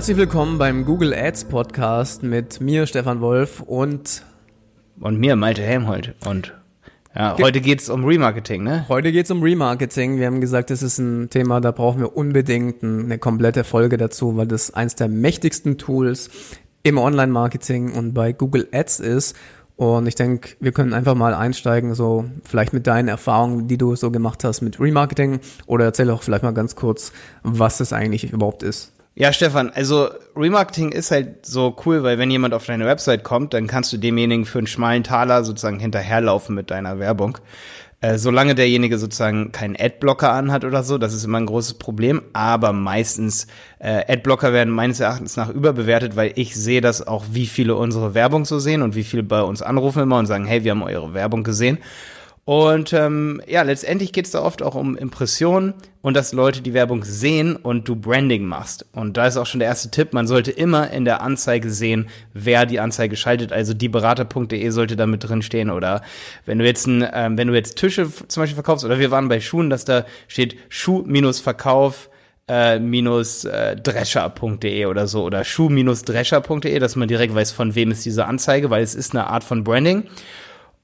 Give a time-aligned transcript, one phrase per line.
[0.00, 4.24] Herzlich willkommen beim Google Ads Podcast mit mir, Stefan Wolf und
[4.98, 6.14] und mir, Malte Helmholt.
[6.24, 6.54] Und
[7.14, 8.86] ja, heute geht's um Remarketing, ne?
[8.88, 10.16] Heute geht's um Remarketing.
[10.18, 14.38] Wir haben gesagt, das ist ein Thema, da brauchen wir unbedingt eine komplette Folge dazu,
[14.38, 16.30] weil das eins der mächtigsten Tools
[16.82, 19.36] im Online-Marketing und bei Google Ads ist.
[19.76, 23.94] Und ich denke, wir können einfach mal einsteigen, so vielleicht mit deinen Erfahrungen, die du
[23.96, 27.12] so gemacht hast mit Remarketing oder erzähl auch vielleicht mal ganz kurz,
[27.42, 28.94] was es eigentlich überhaupt ist.
[29.14, 33.52] Ja, Stefan, also Remarketing ist halt so cool, weil wenn jemand auf deine Website kommt,
[33.52, 37.38] dann kannst du demjenigen für einen schmalen Taler sozusagen hinterherlaufen mit deiner Werbung.
[38.02, 42.22] Äh, solange derjenige sozusagen keinen Adblocker anhat oder so, das ist immer ein großes Problem.
[42.32, 43.46] Aber meistens
[43.78, 48.14] äh, Adblocker werden meines Erachtens nach überbewertet, weil ich sehe das auch, wie viele unsere
[48.14, 50.82] Werbung so sehen und wie viele bei uns anrufen immer und sagen, hey, wir haben
[50.82, 51.78] eure Werbung gesehen.
[52.44, 56.74] Und ähm, ja, letztendlich geht es da oft auch um Impressionen und dass Leute die
[56.74, 58.86] Werbung sehen und du Branding machst.
[58.92, 62.08] Und da ist auch schon der erste Tipp, man sollte immer in der Anzeige sehen,
[62.32, 63.52] wer die Anzeige schaltet.
[63.52, 65.70] Also dieberater.de sollte da mit drin stehen.
[65.70, 66.02] Oder
[66.46, 69.28] wenn du jetzt ein, ähm, wenn du jetzt Tische zum Beispiel verkaufst, oder wir waren
[69.28, 72.10] bei Schuhen, dass da steht Schuh-Verkauf
[72.48, 78.04] äh, minus äh, drescher.de oder so oder schuh-drescher.de, dass man direkt weiß, von wem ist
[78.04, 80.08] diese Anzeige, weil es ist eine Art von Branding.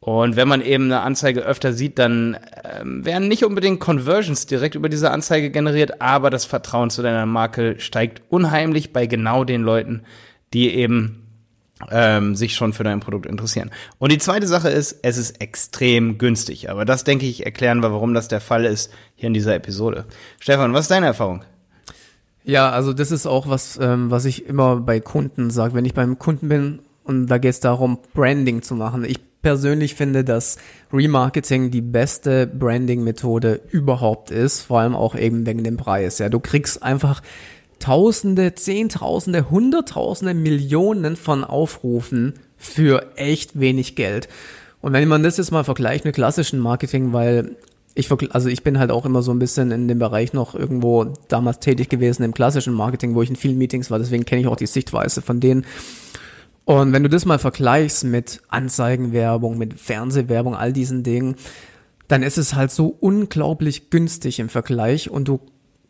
[0.07, 4.77] Und wenn man eben eine Anzeige öfter sieht, dann ähm, werden nicht unbedingt Conversions direkt
[4.77, 9.62] über diese Anzeige generiert, aber das Vertrauen zu deiner Marke steigt unheimlich bei genau den
[9.62, 10.03] Leuten,
[10.55, 11.27] die eben
[11.91, 13.73] ähm, sich schon für dein Produkt interessieren.
[13.99, 16.71] Und die zweite Sache ist, es ist extrem günstig.
[16.71, 20.05] Aber das, denke ich, erklären wir, warum das der Fall ist, hier in dieser Episode.
[20.39, 21.43] Stefan, was ist deine Erfahrung?
[22.45, 25.75] Ja, also das ist auch was, ähm, was ich immer bei Kunden sage.
[25.75, 29.05] Wenn ich beim Kunden bin und da geht es darum, Branding zu machen.
[29.05, 30.56] Ich persönlich finde, dass
[30.93, 36.19] Remarketing die beste Branding-Methode überhaupt ist, vor allem auch eben wegen dem Preis.
[36.19, 37.22] Ja, du kriegst einfach
[37.78, 44.28] Tausende, Zehntausende, Hunderttausende, Millionen von Aufrufen für echt wenig Geld.
[44.81, 47.54] Und wenn man das jetzt mal vergleicht mit klassischen Marketing, weil
[47.94, 51.15] ich, also ich bin halt auch immer so ein bisschen in dem Bereich noch irgendwo
[51.28, 54.48] damals tätig gewesen im klassischen Marketing, wo ich in vielen Meetings war, deswegen kenne ich
[54.48, 55.65] auch die Sichtweise von denen.
[56.66, 61.37] Und wenn du das mal vergleichst mit Anzeigenwerbung, mit Fernsehwerbung, all diesen Dingen,
[62.09, 65.41] dann ist es halt so unglaublich günstig im Vergleich und du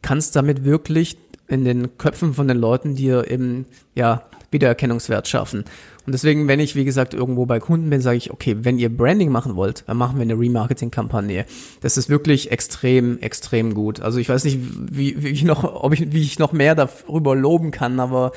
[0.03, 1.17] kannst damit wirklich
[1.49, 3.65] in den Köpfen von den Leuten dir eben,
[3.95, 5.65] ja, Wiedererkennungswert schaffen.
[6.05, 8.95] Und deswegen, wenn ich, wie gesagt, irgendwo bei Kunden bin, sage ich, okay, wenn ihr
[8.95, 11.47] Branding machen wollt, dann machen wir eine Remarketing-Kampagne.
[11.81, 14.01] Das ist wirklich extrem, extrem gut.
[14.01, 14.59] Also ich weiß nicht,
[14.93, 18.33] wie, wie ich noch, ob ich, wie ich noch mehr darüber loben kann, aber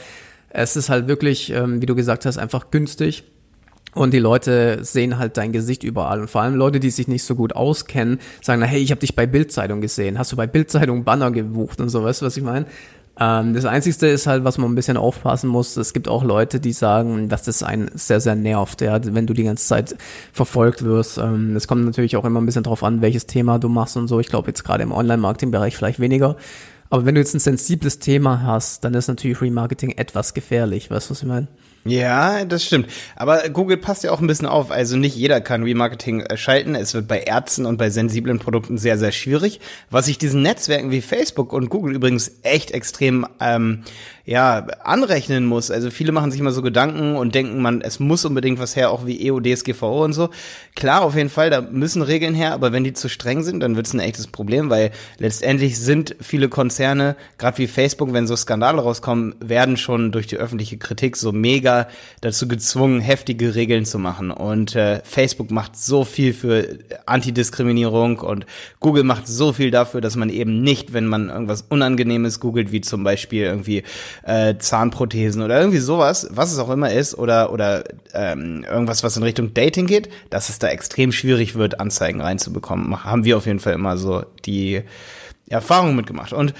[0.49, 3.23] es ist halt wirklich, ähm, wie du gesagt hast, einfach günstig.
[3.95, 6.21] Und die Leute sehen halt dein Gesicht überall.
[6.21, 9.01] Und vor allem Leute, die sich nicht so gut auskennen, sagen, na, hey, ich habe
[9.01, 10.19] dich bei Bildzeitung gesehen.
[10.19, 12.67] Hast du bei Bildzeitung Banner gebucht und so, weißt du, was ich meine?
[13.19, 16.59] Ähm, das Einzige ist halt, was man ein bisschen aufpassen muss, es gibt auch Leute,
[16.59, 19.95] die sagen, dass das einen sehr, sehr nervt, ja, wenn du die ganze Zeit
[20.31, 21.17] verfolgt wirst.
[21.17, 24.07] Ähm, es kommt natürlich auch immer ein bisschen drauf an, welches Thema du machst und
[24.07, 24.19] so.
[24.19, 26.37] Ich glaube jetzt gerade im Online-Marketing-Bereich vielleicht weniger.
[26.89, 30.89] Aber wenn du jetzt ein sensibles Thema hast, dann ist natürlich Remarketing etwas gefährlich.
[30.89, 31.47] Weißt du, was ich meine?
[31.85, 32.87] Ja, das stimmt.
[33.15, 34.69] Aber Google passt ja auch ein bisschen auf.
[34.69, 36.75] Also nicht jeder kann Remarketing schalten.
[36.75, 39.59] Es wird bei Ärzten und bei sensiblen Produkten sehr, sehr schwierig.
[39.89, 43.83] Was ich diesen Netzwerken wie Facebook und Google übrigens echt extrem ähm,
[44.29, 45.71] ja, anrechnen muss.
[45.71, 48.91] Also viele machen sich immer so Gedanken und denken, man, es muss unbedingt was her,
[48.91, 50.29] auch wie EU, DSGVO und so.
[50.75, 53.75] Klar, auf jeden Fall, da müssen Regeln her, aber wenn die zu streng sind, dann
[53.75, 58.35] wird es ein echtes Problem, weil letztendlich sind viele Konzerne, gerade wie Facebook, wenn so
[58.35, 61.87] Skandale rauskommen, werden schon durch die öffentliche Kritik so mega
[62.21, 64.29] dazu gezwungen, heftige Regeln zu machen.
[64.29, 68.45] Und äh, Facebook macht so viel für Antidiskriminierung und
[68.79, 72.81] Google macht so viel dafür, dass man eben nicht, wenn man irgendwas Unangenehmes googelt, wie
[72.81, 73.81] zum Beispiel irgendwie
[74.23, 77.83] äh, Zahnprothesen oder irgendwie sowas, was es auch immer ist, oder, oder
[78.13, 83.03] ähm, irgendwas, was in Richtung Dating geht, dass es da extrem schwierig wird, Anzeigen reinzubekommen.
[83.03, 84.83] Haben wir auf jeden Fall immer so die
[85.49, 86.33] Erfahrung mitgemacht.
[86.33, 86.53] Und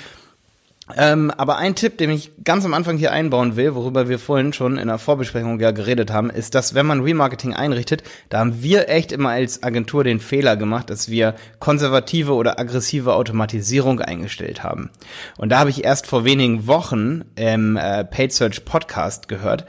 [0.98, 4.54] ähm, aber ein Tipp, den ich ganz am Anfang hier einbauen will, worüber wir vorhin
[4.54, 8.64] schon in der Vorbesprechung ja geredet haben, ist, dass wenn man Remarketing einrichtet, da haben
[8.64, 14.64] wir echt immer als Agentur den Fehler gemacht, dass wir konservative oder aggressive Automatisierung eingestellt
[14.64, 14.90] haben.
[15.38, 19.66] Und da habe ich erst vor wenigen Wochen im äh, Paid Search Podcast gehört,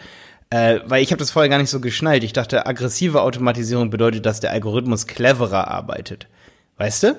[0.48, 2.24] äh, weil ich habe das vorher gar nicht so geschnallt.
[2.24, 6.28] Ich dachte, aggressive Automatisierung bedeutet, dass der Algorithmus cleverer arbeitet.
[6.78, 7.16] Weißt du?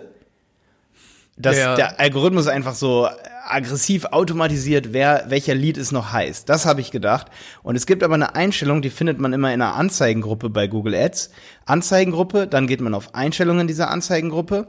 [1.37, 1.75] Dass ja.
[1.75, 3.07] der Algorithmus einfach so
[3.51, 6.47] aggressiv automatisiert, wer welcher Lied es noch heißt.
[6.49, 7.27] Das habe ich gedacht.
[7.63, 10.95] Und es gibt aber eine Einstellung, die findet man immer in einer Anzeigengruppe bei Google
[10.95, 11.31] Ads.
[11.65, 14.67] Anzeigengruppe, dann geht man auf Einstellungen dieser Anzeigengruppe.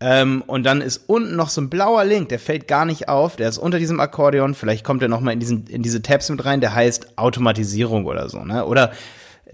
[0.00, 3.36] Ähm, und dann ist unten noch so ein blauer Link, der fällt gar nicht auf,
[3.36, 6.60] der ist unter diesem Akkordeon, vielleicht kommt er nochmal in, in diese Tabs mit rein,
[6.60, 8.66] der heißt Automatisierung oder so, ne?
[8.66, 8.90] Oder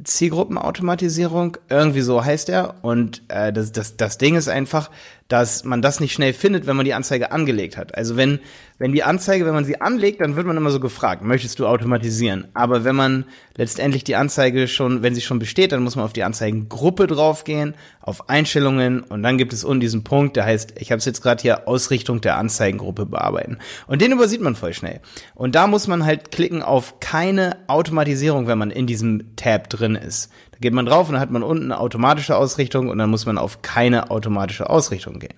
[0.05, 2.77] Zielgruppenautomatisierung, irgendwie so heißt er.
[2.83, 4.91] Und äh, das, das, das Ding ist einfach,
[5.29, 7.95] dass man das nicht schnell findet, wenn man die Anzeige angelegt hat.
[7.95, 8.41] Also wenn,
[8.79, 11.67] wenn die Anzeige, wenn man sie anlegt, dann wird man immer so gefragt, möchtest du
[11.67, 12.49] automatisieren?
[12.55, 16.15] Aber wenn man letztendlich die Anzeige schon, wenn sie schon besteht, dann muss man auf
[16.15, 20.91] die Anzeigengruppe draufgehen, auf Einstellungen und dann gibt es unten diesen Punkt, der heißt, ich
[20.91, 23.59] habe es jetzt gerade hier, Ausrichtung der Anzeigengruppe bearbeiten.
[23.87, 25.01] Und den übersieht man voll schnell.
[25.35, 29.95] Und da muss man halt klicken auf keine Automatisierung, wenn man in diesem Tab drin
[29.95, 30.31] ist.
[30.59, 33.27] Da geht man drauf und dann hat man unten eine automatische Ausrichtung und dann muss
[33.27, 35.35] man auf keine automatische Ausrichtung gehen.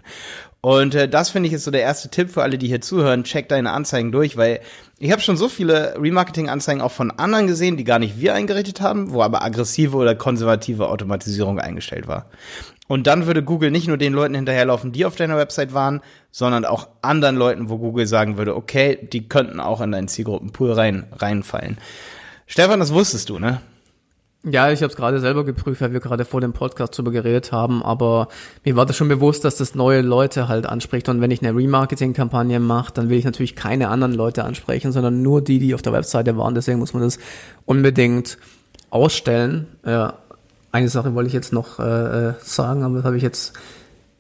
[0.63, 3.25] Und äh, das finde ich ist so der erste Tipp für alle, die hier zuhören.
[3.25, 4.61] Check deine Anzeigen durch, weil
[4.99, 8.81] ich habe schon so viele Remarketing-Anzeigen auch von anderen gesehen, die gar nicht wir eingerichtet
[8.81, 12.27] haben, wo aber aggressive oder konservative Automatisierung eingestellt war.
[12.89, 16.01] Und dann würde Google nicht nur den Leuten hinterherlaufen, die auf deiner Website waren,
[16.33, 20.73] sondern auch anderen Leuten, wo Google sagen würde, okay, die könnten auch in deinen Zielgruppenpool
[20.73, 21.79] rein, reinfallen.
[22.47, 23.61] Stefan, das wusstest du, ne?
[24.43, 27.53] Ja, ich habe es gerade selber geprüft, weil wir gerade vor dem Podcast darüber geredet
[27.53, 28.29] haben, aber
[28.65, 31.55] mir war das schon bewusst, dass das neue Leute halt anspricht und wenn ich eine
[31.55, 35.83] Remarketing-Kampagne mache, dann will ich natürlich keine anderen Leute ansprechen, sondern nur die, die auf
[35.83, 36.55] der Webseite waren.
[36.55, 37.19] Deswegen muss man das
[37.67, 38.39] unbedingt
[38.89, 39.67] ausstellen.
[39.85, 40.15] Ja,
[40.73, 43.53] eine Sache wollte ich jetzt noch äh, äh sagen, aber das habe ich jetzt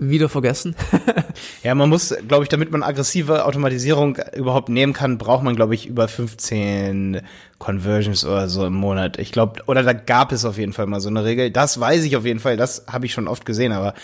[0.00, 0.74] wieder vergessen.
[1.62, 5.74] ja, man muss, glaube ich, damit man aggressive Automatisierung überhaupt nehmen kann, braucht man, glaube
[5.74, 7.20] ich, über 15
[7.58, 9.18] Conversions oder so im Monat.
[9.18, 11.50] Ich glaube, oder da gab es auf jeden Fall mal so eine Regel.
[11.50, 13.94] Das weiß ich auf jeden Fall, das habe ich schon oft gesehen, aber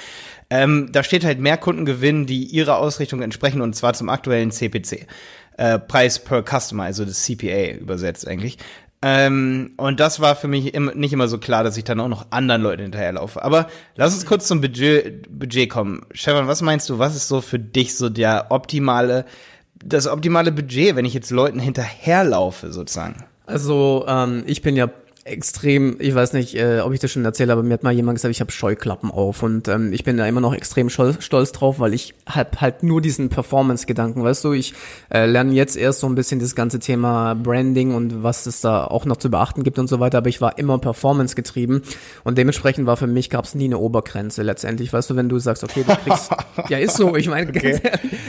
[0.50, 4.50] ähm, da steht halt mehr Kunden gewinnen, die ihrer Ausrichtung entsprechen und zwar zum aktuellen
[4.50, 5.06] CPC.
[5.56, 8.58] Äh, Preis per Customer, also das CPA übersetzt eigentlich.
[9.02, 12.08] Ähm, und das war für mich im, nicht immer so klar, dass ich dann auch
[12.08, 13.42] noch anderen Leuten hinterherlaufe.
[13.42, 16.06] Aber lass uns kurz zum Budget, Budget kommen.
[16.12, 19.26] Stefan, was meinst du, was ist so für dich so der optimale,
[19.84, 23.24] das optimale Budget, wenn ich jetzt Leuten hinterherlaufe, sozusagen?
[23.44, 24.88] Also, ähm, ich bin ja
[25.26, 28.16] extrem, ich weiß nicht, äh, ob ich das schon erzähle, aber mir hat mal jemand
[28.16, 31.80] gesagt, ich habe Scheuklappen auf und ähm, ich bin da immer noch extrem stolz, drauf,
[31.80, 34.74] weil ich hab halt nur diesen Performance-Gedanken, weißt du, ich
[35.10, 38.84] äh, lerne jetzt erst so ein bisschen das ganze Thema Branding und was es da
[38.84, 41.82] auch noch zu beachten gibt und so weiter, aber ich war immer Performance getrieben
[42.22, 45.38] und dementsprechend war für mich, gab es nie eine Obergrenze letztendlich, weißt du, wenn du
[45.38, 46.30] sagst, okay, du kriegst,
[46.68, 47.80] ja ist so, ich meine, okay.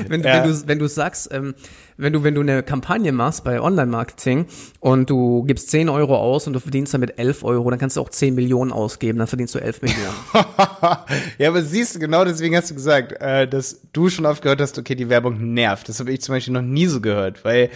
[0.08, 0.44] wenn, ja.
[0.44, 1.54] wenn, du, wenn du sagst, ähm,
[1.98, 4.46] wenn du, wenn du eine Kampagne machst bei Online-Marketing
[4.80, 8.02] und du gibst 10 Euro aus und du verdienst damit 11 Euro, dann kannst du
[8.02, 10.14] auch 10 Millionen ausgeben, dann verdienst du 11 Millionen.
[11.40, 14.62] ja, aber siehst du, genau deswegen hast du gesagt, äh, dass du schon oft gehört
[14.62, 15.90] hast, okay, die Werbung nervt.
[15.90, 17.72] Das habe ich zum Beispiel noch nie so gehört, weil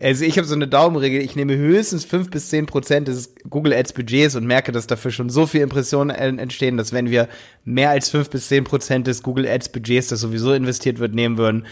[0.00, 3.72] also ich habe so eine Daumenregel, ich nehme höchstens 5 bis 10 Prozent des Google
[3.72, 7.28] Ads Budgets und merke, dass dafür schon so viele Impressionen entstehen, dass wenn wir
[7.64, 11.38] mehr als 5 bis 10 Prozent des Google Ads Budgets, das sowieso investiert wird, nehmen
[11.38, 11.66] würden,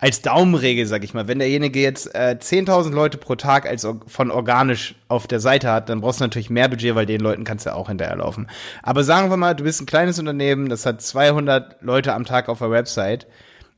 [0.00, 4.30] als Daumenregel, sag ich mal, wenn derjenige jetzt äh, 10.000 Leute pro Tag als von
[4.30, 7.66] organisch auf der Seite hat, dann brauchst du natürlich mehr Budget, weil den Leuten kannst
[7.66, 8.48] du auch hinterherlaufen.
[8.82, 12.48] Aber sagen wir mal, du bist ein kleines Unternehmen, das hat 200 Leute am Tag
[12.48, 13.26] auf der Website.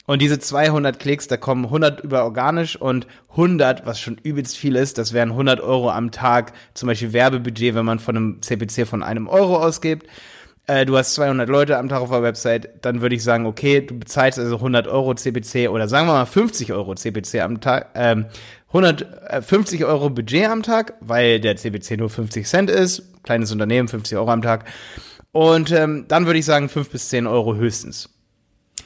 [0.04, 4.74] Und diese 200 Klicks, da kommen 100 über organisch und 100, was schon übelst viel
[4.76, 8.86] ist, das wären 100 Euro am Tag, zum Beispiel Werbebudget, wenn man von einem CPC
[8.86, 10.06] von einem Euro ausgibt
[10.72, 13.80] äh, du hast 200 Leute am Tag auf der Website, dann würde ich sagen, okay,
[13.82, 17.90] du bezahlst also 100 Euro CPC oder sagen wir mal 50 Euro CPC am Tag,
[17.94, 18.26] ähm,
[18.68, 23.88] 150 äh, Euro Budget am Tag, weil der CPC nur 50 Cent ist, kleines Unternehmen,
[23.88, 24.64] 50 Euro am Tag.
[25.32, 28.08] Und ähm, dann würde ich sagen 5 bis 10 Euro höchstens.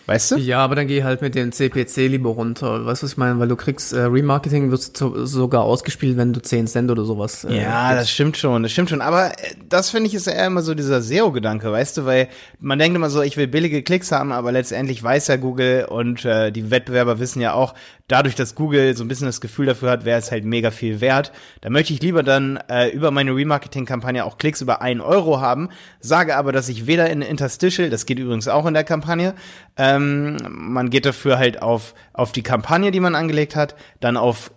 [0.06, 0.36] Weißt du?
[0.36, 2.86] Ja, aber dann geh halt mit dem CPC lieber runter.
[2.86, 3.40] Weißt du, was ich meine?
[3.40, 7.44] Weil du kriegst äh, Remarketing wird sogar ausgespielt, wenn du 10 Cent oder sowas.
[7.44, 8.02] Äh, ja, gibst.
[8.02, 9.00] das stimmt schon, das stimmt schon.
[9.00, 12.28] Aber äh, das finde ich ist eher immer so dieser SEO-Gedanke, weißt du, weil
[12.60, 16.24] man denkt immer so, ich will billige Klicks haben, aber letztendlich weiß ja Google und
[16.24, 17.74] äh, die Wettbewerber wissen ja auch,
[18.08, 21.00] dadurch, dass Google so ein bisschen das Gefühl dafür hat, wäre es halt mega viel
[21.00, 21.32] wert.
[21.60, 25.68] Da möchte ich lieber dann äh, über meine Remarketing-Kampagne auch Klicks über einen Euro haben,
[26.00, 29.34] sage aber, dass ich weder in Interstitial, das geht übrigens auch in der Kampagne,
[29.76, 34.52] ähm, man geht dafür halt auf, auf die Kampagne, die man angelegt hat, dann auf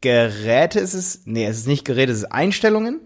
[0.00, 3.00] Geräte ist es, nee, es ist nicht Geräte, es ist Einstellungen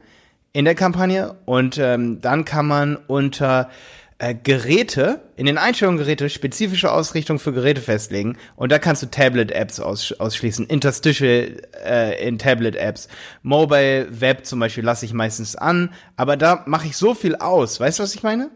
[0.53, 3.71] in der Kampagne und ähm, dann kann man unter
[4.19, 8.37] äh, Geräte, in den Einstellungen Geräte, spezifische Ausrichtung für Geräte festlegen.
[8.57, 13.09] Und da kannst du Tablet-Apps aus, ausschließen, Interstitial äh, in Tablet-Apps.
[13.43, 17.79] Mobile Web zum Beispiel lasse ich meistens an, aber da mache ich so viel aus.
[17.79, 18.51] Weißt du, was ich meine?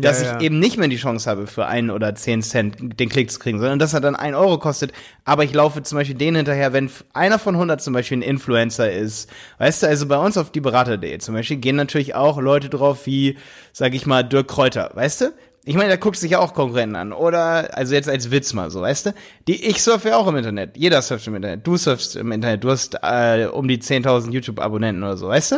[0.00, 0.36] Dass Ja, ja.
[0.38, 3.38] ich eben nicht mehr die Chance habe, für ein oder zehn Cent den Klick zu
[3.38, 4.92] kriegen, sondern dass er dann ein Euro kostet.
[5.24, 8.90] Aber ich laufe zum Beispiel denen hinterher, wenn einer von 100 zum Beispiel ein Influencer
[8.90, 9.30] ist.
[9.58, 13.06] Weißt du, also bei uns auf die Berater.de zum Beispiel gehen natürlich auch Leute drauf
[13.06, 13.36] wie,
[13.72, 15.32] sag ich mal, Dirk Kräuter, weißt du?
[15.66, 17.12] Ich meine, da guckst du sich ja auch Konkurrenten an.
[17.14, 19.14] Oder, also jetzt als Witz mal so, weißt du?
[19.48, 20.76] Die, ich surfe ja auch im Internet.
[20.76, 21.66] Jeder surft im Internet.
[21.66, 22.62] Du surfst im Internet.
[22.64, 25.56] Du hast äh, um die 10.000 YouTube-Abonnenten oder so, weißt du?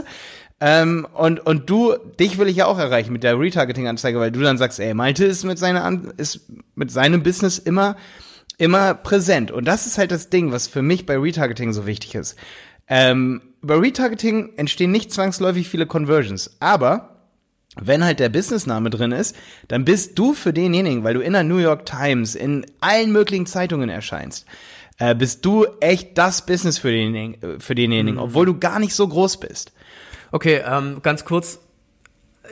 [0.58, 4.40] Ähm, und, und du, dich will ich ja auch erreichen mit der Retargeting-Anzeige, weil du
[4.40, 6.40] dann sagst, ey, Malte ist mit seiner, An ist
[6.74, 7.96] mit seinem Business immer,
[8.56, 9.50] immer präsent.
[9.50, 12.36] Und das ist halt das Ding, was für mich bei Retargeting so wichtig ist.
[12.88, 17.16] Ähm, über Retargeting entstehen nicht zwangsläufig viele Conversions, aber
[17.78, 19.36] wenn halt der Businessname drin ist,
[19.68, 23.44] dann bist du für denjenigen, weil du in der New York Times, in allen möglichen
[23.44, 24.46] Zeitungen erscheinst,
[24.98, 29.06] äh, bist du echt das Business für denjenigen, für denjenigen obwohl du gar nicht so
[29.06, 29.72] groß bist.
[30.36, 31.60] Okay, ähm, ganz kurz.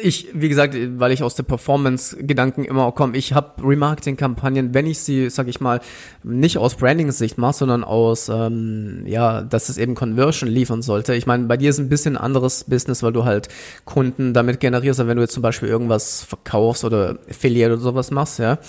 [0.01, 5.01] Ich, wie gesagt, weil ich aus der Performance-Gedanken immer komme, ich habe Remarketing-Kampagnen, wenn ich
[5.01, 5.81] sie, sag ich mal,
[6.23, 11.15] nicht aus Branding-Sicht mache, sondern aus, ähm, ja, dass es eben Conversion liefern sollte.
[11.15, 13.49] Ich meine, bei dir ist ein bisschen anderes Business, weil du halt
[13.85, 18.11] Kunden damit generierst, aber wenn du jetzt zum Beispiel irgendwas verkaufst oder Affiliate oder sowas
[18.11, 18.61] machst, ja,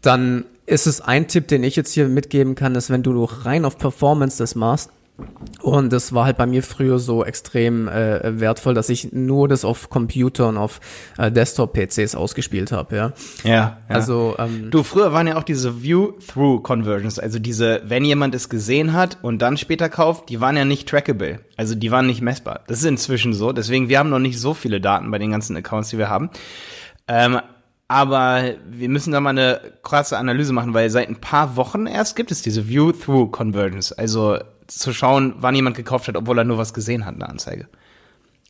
[0.00, 3.66] dann ist es ein Tipp, den ich jetzt hier mitgeben kann, ist, wenn du rein
[3.66, 4.90] auf Performance das machst,
[5.62, 9.64] und das war halt bei mir früher so extrem äh, wertvoll, dass ich nur das
[9.64, 10.80] auf Computer und auf
[11.16, 13.12] äh, Desktop-PCs ausgespielt habe, ja.
[13.42, 18.48] Ja, Also, ähm, Du, früher waren ja auch diese View-Through-Conversions, also diese, wenn jemand es
[18.48, 21.40] gesehen hat und dann später kauft, die waren ja nicht trackable.
[21.56, 22.60] Also die waren nicht messbar.
[22.66, 23.52] Das ist inzwischen so.
[23.52, 26.28] Deswegen, wir haben noch nicht so viele Daten bei den ganzen Accounts, die wir haben.
[27.08, 27.40] Ähm,
[27.88, 32.16] aber wir müssen da mal eine krasse Analyse machen, weil seit ein paar Wochen erst
[32.16, 33.92] gibt es diese View-Through-Conversions.
[33.92, 37.28] Also zu schauen, wann jemand gekauft hat, obwohl er nur was gesehen hat in der
[37.28, 37.68] Anzeige.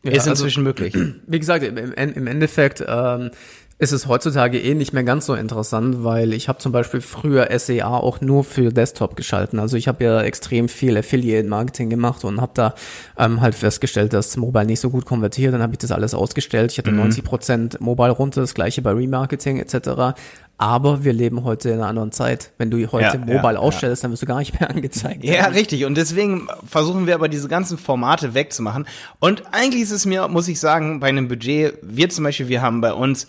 [0.02, 0.94] ja, ist also, inzwischen möglich.
[1.26, 3.30] wie gesagt, im, im Endeffekt ähm,
[3.78, 7.49] ist es heutzutage eh nicht mehr ganz so interessant, weil ich habe zum Beispiel früher
[7.59, 9.59] SEA auch nur für Desktop geschalten.
[9.59, 12.75] Also ich habe ja extrem viel Affiliate-Marketing gemacht und habe da
[13.18, 15.52] ähm, halt festgestellt, dass Mobile nicht so gut konvertiert.
[15.52, 16.73] Dann habe ich das alles ausgestellt.
[16.73, 20.16] Ich hatte 90 Prozent Mobile runter, das gleiche bei Remarketing etc.
[20.56, 22.52] Aber wir leben heute in einer anderen Zeit.
[22.56, 25.23] Wenn du heute Ja, Mobile ja, ausstellst, dann wirst du gar nicht mehr angezeigt.
[25.23, 25.85] Ja, richtig.
[25.85, 28.87] Und deswegen versuchen wir aber diese ganzen Formate wegzumachen.
[29.21, 32.62] Und eigentlich ist es mir, muss ich sagen, bei einem Budget, wir zum Beispiel, wir
[32.62, 33.26] haben bei uns,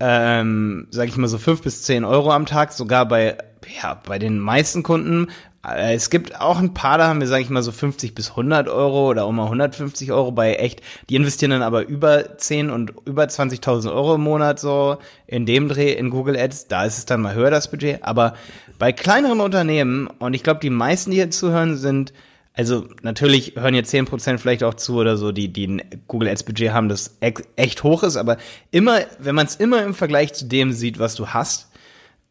[0.00, 3.36] ähm, sag ich mal so fünf bis zehn Euro am Tag, sogar bei,
[3.82, 5.28] ja, bei den meisten Kunden.
[5.66, 8.30] Äh, Es gibt auch ein paar, da haben wir, sag ich mal, so 50 bis
[8.30, 10.80] 100 Euro oder auch mal 150 Euro bei echt.
[11.10, 15.68] Die investieren dann aber über 10 und über 20.000 Euro im Monat so in dem
[15.68, 16.68] Dreh in Google Ads.
[16.68, 18.02] Da ist es dann mal höher, das Budget.
[18.02, 18.34] Aber
[18.78, 22.14] bei kleineren Unternehmen, und ich glaube, die meisten, die hier zuhören, sind
[22.54, 26.42] also natürlich hören jetzt 10% vielleicht auch zu oder so, die, die ein Google Ads
[26.44, 28.36] Budget haben, das ex- echt hoch ist, aber
[28.70, 31.70] immer, wenn man es immer im Vergleich zu dem sieht, was du hast,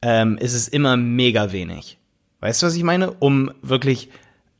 [0.02, 1.98] ähm, ist es immer mega wenig.
[2.42, 3.12] Weißt du, was ich meine?
[3.14, 4.10] Um wirklich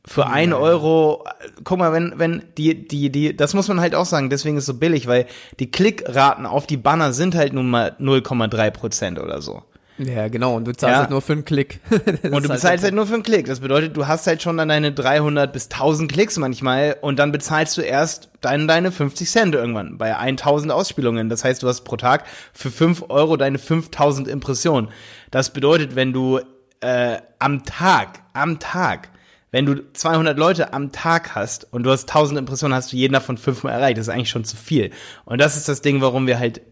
[0.06, 3.94] für ein Euro, äh, guck mal, wenn, wenn die, die, die, das muss man halt
[3.94, 5.26] auch sagen, deswegen ist es so billig, weil
[5.60, 9.62] die Klickraten auf die Banner sind halt nun mal 0,3 Prozent oder so.
[10.02, 10.56] Ja, genau.
[10.56, 10.98] Und du zahlst Ja.
[11.00, 11.80] halt nur für einen Klick.
[11.90, 13.46] Und du halt bezahlst der halt nur für einen Klick.
[13.46, 17.32] Das bedeutet, du hast halt schon dann deine 300 bis 1000 Klicks manchmal und dann
[17.32, 21.28] bezahlst du erst deine, deine 50 Cent irgendwann bei 1000 Ausspielungen.
[21.28, 24.88] Das heißt, du hast pro Tag für 5 Euro deine 5000 Impressionen.
[25.30, 26.40] Das bedeutet, wenn du
[26.80, 29.10] äh, am Tag, am Tag,
[29.50, 33.12] wenn du 200 Leute am Tag hast und du hast 1000 Impressionen, hast du jeden
[33.12, 33.98] davon fünfmal erreicht.
[33.98, 34.92] Das ist eigentlich schon zu viel.
[35.26, 36.62] Und das ist das Ding, warum wir halt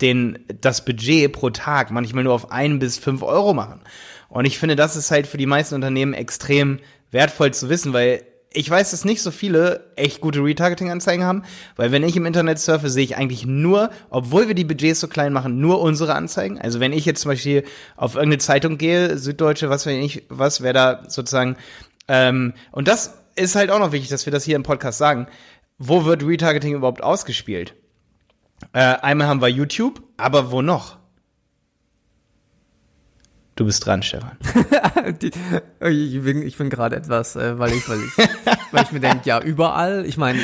[0.00, 3.80] den, das Budget pro Tag manchmal nur auf ein bis fünf Euro machen.
[4.28, 6.80] Und ich finde, das ist halt für die meisten Unternehmen extrem
[7.10, 11.42] wertvoll zu wissen, weil ich weiß, dass nicht so viele echt gute Retargeting-Anzeigen haben,
[11.76, 15.08] weil wenn ich im Internet surfe, sehe ich eigentlich nur, obwohl wir die Budgets so
[15.08, 16.58] klein machen, nur unsere Anzeigen.
[16.58, 17.64] Also wenn ich jetzt zum Beispiel
[17.96, 21.56] auf irgendeine Zeitung gehe, Süddeutsche, was weiß ich, was wäre da sozusagen,
[22.08, 25.28] ähm, und das ist halt auch noch wichtig, dass wir das hier im Podcast sagen.
[25.78, 27.74] Wo wird Retargeting überhaupt ausgespielt?
[28.72, 30.98] Äh, einmal haben wir YouTube, aber wo noch?
[33.56, 34.36] Du bist dran, Stefan.
[35.20, 35.32] Die,
[35.88, 38.28] ich bin, bin gerade etwas, äh, weil ich, weil ich,
[38.70, 40.38] weil ich mir denke, ja, überall, ich meine,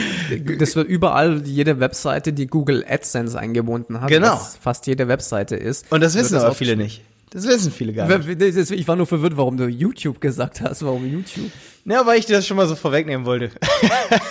[0.59, 4.33] das wird überall jede Webseite, die Google AdSense eingebunden hat, Genau.
[4.35, 5.91] was fast jede Webseite ist.
[5.93, 7.03] Und das wissen aber auch viele nicht.
[7.35, 8.71] Das wissen viele gar nicht.
[8.71, 10.85] Ich war nur verwirrt, warum du YouTube gesagt hast.
[10.85, 11.51] Warum YouTube?
[11.85, 13.51] Ja, weil ich dir das schon mal so vorwegnehmen wollte.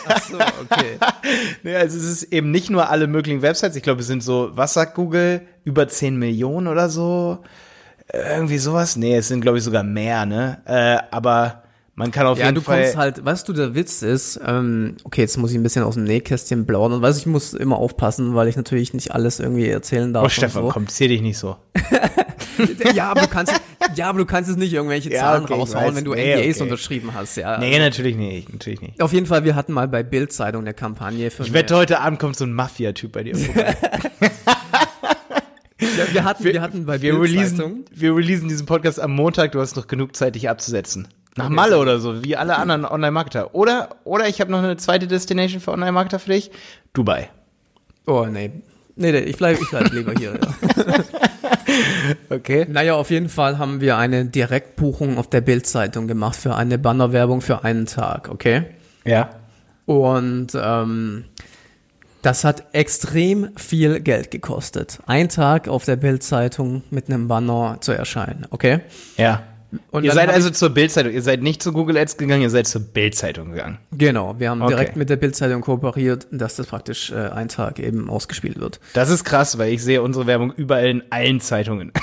[0.07, 0.97] Ach so, okay.
[1.63, 3.75] Ja, also es ist eben nicht nur alle möglichen Websites.
[3.75, 5.41] Ich glaube, es sind so, was sagt Google?
[5.65, 7.39] Über 10 Millionen oder so?
[8.11, 8.95] Irgendwie sowas?
[8.95, 10.61] Nee, es sind, glaube ich, sogar mehr, ne?
[10.65, 11.63] Äh, aber
[11.95, 12.81] Man kann auf Ja, jeden du Fall.
[12.83, 15.93] kommst halt, weißt du, der Witz ist, ähm, okay, jetzt muss ich ein bisschen aus
[15.95, 19.67] dem Nähkästchen blauen und weiß ich muss immer aufpassen, weil ich natürlich nicht alles irgendwie
[19.67, 20.25] erzählen darf.
[20.25, 20.69] oh, Stefan, so.
[20.69, 21.55] komm, zieh dich nicht so.
[22.93, 23.53] Ja, aber du kannst,
[23.95, 25.95] ja, aber du kannst jetzt nicht irgendwelche Ja, Zahlen okay, ich raushauen, weiß.
[25.95, 26.63] wenn du Nee, NDAs okay.
[26.63, 27.57] unterschrieben hast, ja.
[27.57, 29.01] Nee, natürlich nicht, natürlich nicht.
[29.01, 32.19] Auf jeden Fall, wir hatten mal bei Bild-Zeitung eine Kampagne für Ich wette, heute Abend
[32.19, 33.75] kommt so ein Mafia-Typ bei dir vorbei.
[35.79, 39.51] wir, wir hatten, wir hatten bei Wir Bild-Zeitung, releasen, wir releasen diesen Podcast am Montag,
[39.53, 41.07] du hast noch genug Zeit, dich abzusetzen.
[41.35, 43.55] Nach Malle oder so, wie alle anderen Online-Marketer.
[43.55, 46.51] Oder, oder ich habe noch eine zweite Destination für Online-Marketer für dich.
[46.93, 47.29] Dubai.
[48.05, 48.51] oh, nee.
[48.95, 50.93] Nee, nee, ich bleib, ich bleib lieber hier, ja.
[52.29, 52.65] Okay.
[52.69, 57.41] Naja, auf jeden Fall haben wir eine Direktbuchung auf der Bild-Zeitung gemacht für eine Bannerwerbung
[57.41, 58.63] für einen Tag, okay?
[59.05, 59.29] Ja.
[59.85, 61.25] Und ähm,
[62.21, 64.99] das hat extrem viel Geld gekostet.
[65.05, 68.79] Ein Tag auf der Bild-Zeitung mit einem Banner zu erscheinen, okay?
[69.17, 69.43] Ja.
[69.91, 71.11] Und ihr seid also zur Bildzeitung.
[71.13, 73.77] Ihr seid nicht zu Google Ads gegangen, ihr seid zur Bildzeitung gegangen.
[73.91, 74.73] Genau, wir haben Okay.
[74.75, 78.79] direkt mit der Bild-Zeitung kooperiert, dass das praktisch äh, ein Tag eben ausgespielt wird.
[78.93, 81.91] Das ist krass, weil ich sehe unsere Werbung überall in allen Zeitungen.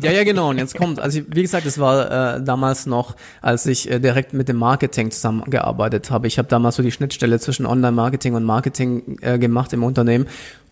[0.00, 0.50] Ja, ja, genau.
[0.50, 4.32] Und jetzt kommt, also wie gesagt, es war äh, damals noch, als ich äh, direkt
[4.32, 6.28] mit dem Marketing zusammengearbeitet habe.
[6.28, 10.26] Ich habe damals so die Schnittstelle zwischen Online-Marketing und Marketing äh, gemacht im Unternehmen.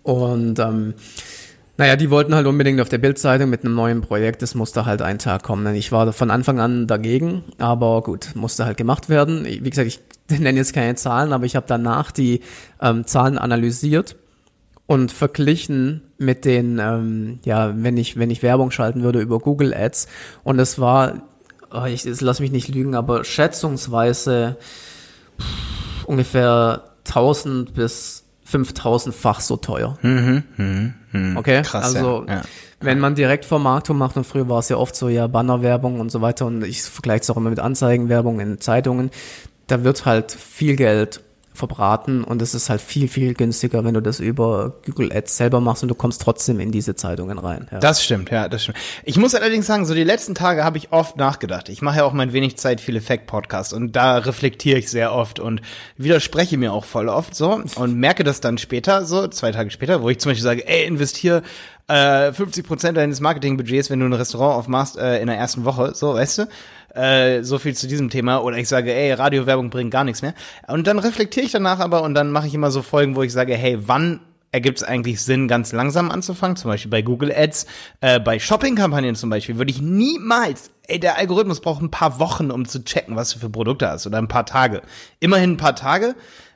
[0.04, 0.94] Und ähm,
[1.78, 4.42] naja, die wollten halt unbedingt auf der Bildzeitung mit einem neuen Projekt.
[4.42, 5.74] Es musste halt ein Tag kommen.
[5.74, 9.44] Ich war von Anfang an dagegen, aber gut, musste halt gemacht werden.
[9.44, 10.00] Wie gesagt, ich
[10.38, 12.40] nenne jetzt keine Zahlen, aber ich habe danach die
[12.80, 14.16] ähm, Zahlen analysiert
[14.86, 19.74] und verglichen mit den, ähm, ja, wenn ich, wenn ich Werbung schalten würde über Google
[19.74, 20.06] Ads.
[20.44, 21.22] Und es war,
[21.70, 24.56] oh, ich lass mich nicht lügen, aber schätzungsweise
[25.38, 29.98] pff, ungefähr 1000 bis 5000-fach so teuer.
[30.02, 32.00] Okay, Krass, ja.
[32.00, 32.42] also Ja.
[32.80, 36.20] wenn man Direktvermarktung macht und früher war es ja oft so, ja, Bannerwerbung und so
[36.20, 39.10] weiter und ich vergleiche es auch immer mit Anzeigenwerbung in Zeitungen,
[39.66, 41.20] da wird halt viel Geld
[41.56, 45.60] verbraten und es ist halt viel, viel günstiger, wenn du das über Google Ads selber
[45.60, 47.68] machst und du kommst trotzdem in diese Zeitungen rein.
[47.72, 47.78] Ja.
[47.78, 48.78] Das stimmt, ja, das stimmt.
[49.04, 51.68] Ich muss allerdings sagen, so die letzten Tage habe ich oft nachgedacht.
[51.68, 55.12] Ich mache ja auch mein wenig Zeit viel Effekt Podcast und da reflektiere ich sehr
[55.12, 55.60] oft und
[55.96, 60.02] widerspreche mir auch voll oft so und merke das dann später, so zwei Tage später,
[60.02, 61.42] wo ich zum Beispiel sage, ey, investier
[61.88, 65.94] äh, 50 Prozent deines Marketingbudgets, wenn du ein Restaurant aufmachst äh, in der ersten Woche,
[65.94, 66.48] so, weißt du?
[66.96, 68.38] Äh, so viel zu diesem Thema.
[68.38, 70.34] Oder ich sage, ey, Radiowerbung bringt gar nichts mehr.
[70.66, 73.32] Und dann reflektiere ich danach aber und dann mache ich immer so Folgen, wo ich
[73.32, 74.20] sage, hey, wann
[74.52, 77.66] ergibt es eigentlich Sinn, ganz langsam anzufangen, zum Beispiel bei Google Ads,
[78.00, 82.50] äh, bei Shopping-Kampagnen zum Beispiel, würde ich niemals, ey, der Algorithmus braucht ein paar Wochen,
[82.50, 84.80] um zu checken, was du für Produkte hast, oder ein paar Tage.
[85.20, 86.14] Immerhin ein paar Tage,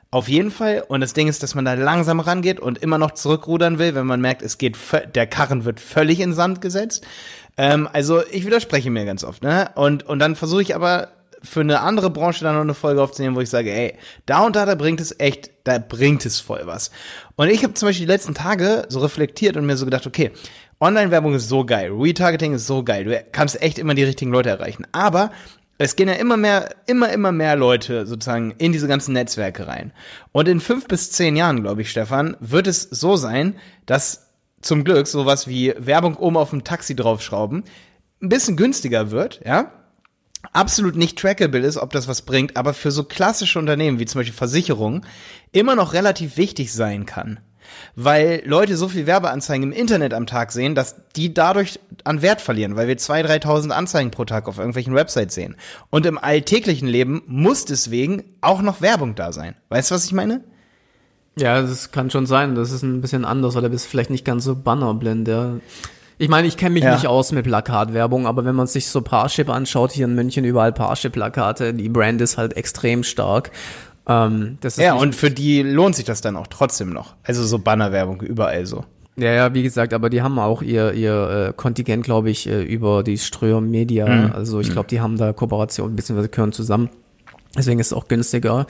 [0.09, 0.83] auf jeden Fall.
[0.87, 4.05] Und das Ding ist, dass man da langsam rangeht und immer noch zurückrudern will, wenn
[4.05, 4.77] man merkt, es geht,
[5.15, 7.05] der Karren wird völlig in Sand gesetzt.
[7.57, 9.71] Ähm, also ich widerspreche mir ganz oft, ne?
[9.75, 11.09] Und, und dann versuche ich aber
[11.43, 14.55] für eine andere Branche dann noch eine Folge aufzunehmen, wo ich sage, ey, da und
[14.55, 16.91] da, da bringt es echt, da bringt es voll was.
[17.35, 20.31] Und ich habe zum Beispiel die letzten Tage so reflektiert und mir so gedacht, okay,
[20.79, 24.49] Online-Werbung ist so geil, Retargeting ist so geil, du kannst echt immer die richtigen Leute
[24.49, 24.85] erreichen.
[24.91, 25.31] Aber
[25.77, 29.93] es gehen ja immer mehr, immer, immer mehr Leute sozusagen in diese ganzen Netzwerke rein.
[30.31, 33.55] Und in fünf bis zehn Jahren, glaube ich, Stefan, wird es so sein,
[33.87, 34.30] dass
[34.61, 37.63] zum Glück sowas wie Werbung oben auf dem Taxi draufschrauben
[38.21, 39.71] ein bisschen günstiger wird, ja,
[40.53, 44.19] absolut nicht trackable ist, ob das was bringt, aber für so klassische Unternehmen wie zum
[44.19, 45.05] Beispiel Versicherungen
[45.51, 47.39] immer noch relativ wichtig sein kann.
[47.95, 52.41] Weil Leute so viel Werbeanzeigen im Internet am Tag sehen, dass die dadurch an Wert
[52.41, 55.55] verlieren, weil wir 2.000, 3.000 Anzeigen pro Tag auf irgendwelchen Websites sehen.
[55.89, 59.55] Und im alltäglichen Leben muss deswegen auch noch Werbung da sein.
[59.69, 60.43] Weißt du, was ich meine?
[61.37, 62.55] Ja, das kann schon sein.
[62.55, 65.55] Das ist ein bisschen anders oder bist vielleicht nicht ganz so bannerblind, ja.
[66.17, 66.93] Ich meine, ich kenne mich Ja.
[66.93, 70.71] nicht aus mit Plakatwerbung, aber wenn man sich so Parship anschaut, hier in München überall
[70.71, 73.49] Parship-Plakate, die Brand ist halt extrem stark.
[74.07, 77.15] Ähm, das ist Ja, und für die lohnt sich das dann auch trotzdem noch.
[77.23, 78.83] Also so Bannerwerbung überall so.
[79.15, 82.61] Ja, ja, wie gesagt, aber die haben auch ihr, ihr äh, Kontingent, glaube ich, äh,
[82.63, 84.07] über die Ströer Media.
[84.07, 84.31] Mhm.
[84.33, 86.89] Also ich glaube, die haben da Kooperation, beziehungsweise gehören zusammen.
[87.57, 88.67] Deswegen ist es auch günstiger.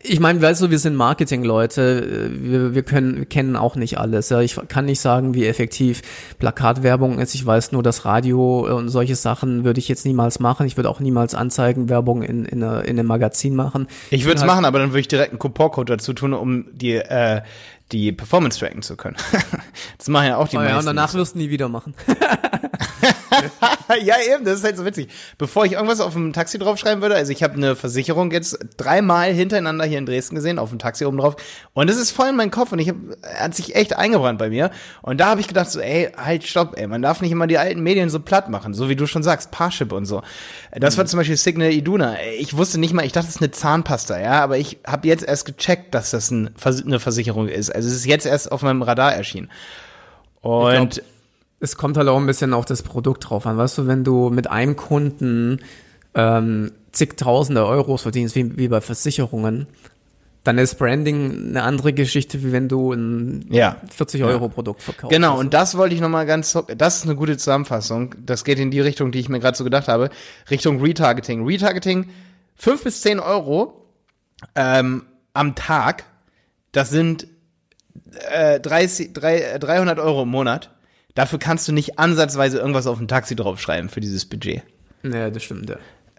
[0.00, 3.98] Ich meine, weißt du, wir sind Marketing-Leute, äh, wir, wir können, wir kennen auch nicht
[3.98, 4.28] alles.
[4.28, 6.02] Ja, ich kann nicht sagen, wie effektiv
[6.38, 7.34] Plakatwerbung ist.
[7.34, 10.66] Ich weiß nur, dass Radio und solche Sachen würde ich jetzt niemals machen.
[10.68, 13.88] Ich würde auch niemals Anzeigenwerbung in, in, einer- in einem Magazin machen.
[14.10, 16.66] Ich würde es halt- machen, aber dann würde ich direkt einen Couponcode dazu tun, um
[16.72, 17.42] die, äh,
[17.90, 19.16] die Performance tracken zu können.
[19.98, 20.78] das machen ja auch die Oh ja, meisten.
[20.80, 21.94] und danach wirst du nie wieder machen.
[24.02, 25.08] ja, eben, das ist halt so witzig.
[25.36, 29.32] Bevor ich irgendwas auf dem Taxi draufschreiben würde, also ich habe eine Versicherung jetzt dreimal
[29.32, 31.36] hintereinander hier in Dresden gesehen, auf dem Taxi oben drauf.
[31.74, 32.96] Und es ist voll in meinen Kopf und ich hab,
[33.38, 34.70] hat sich echt eingebrannt bei mir.
[35.02, 37.58] Und da habe ich gedacht so, ey, halt, stopp, ey, man darf nicht immer die
[37.58, 40.22] alten Medien so platt machen, so wie du schon sagst, Parship und so.
[40.72, 40.98] Das mhm.
[40.98, 42.16] war zum Beispiel Signal Iduna.
[42.38, 45.24] Ich wusste nicht mal, ich dachte, das ist eine Zahnpasta, ja, aber ich habe jetzt
[45.24, 47.70] erst gecheckt, dass das ein, eine Versicherung ist.
[47.74, 49.50] Also es ist jetzt erst auf meinem Radar erschienen.
[50.40, 51.02] Und
[51.60, 53.56] es kommt halt auch ein bisschen auf das Produkt drauf an.
[53.56, 55.60] Weißt du, wenn du mit einem Kunden
[56.14, 59.66] ähm, zigtausende Euros verdienst, wie, wie bei Versicherungen,
[60.44, 63.76] dann ist Branding eine andere Geschichte, wie wenn du ein ja.
[63.90, 64.48] 40 Euro ja.
[64.48, 65.14] Produkt verkaufst.
[65.14, 68.14] Genau, und das wollte ich nochmal ganz, das ist eine gute Zusammenfassung.
[68.24, 70.10] Das geht in die Richtung, die ich mir gerade so gedacht habe,
[70.50, 71.44] Richtung Retargeting.
[71.44, 72.08] Retargeting,
[72.56, 73.84] 5 bis 10 Euro
[74.54, 75.02] ähm,
[75.34, 76.04] am Tag,
[76.72, 77.26] das sind
[78.30, 80.70] äh, 30, 3, 300 Euro im Monat.
[81.14, 84.62] Dafür kannst du nicht ansatzweise irgendwas auf ein Taxi draufschreiben für dieses Budget.
[85.02, 85.76] Ja, das stimmt, ja.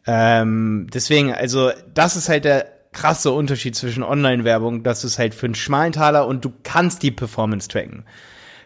[0.08, 5.36] Ähm, deswegen, also, das ist halt der krasse Unterschied zwischen Online-Werbung, dass du es halt
[5.36, 8.06] für einen schmalen Taler und du kannst die Performance tracken.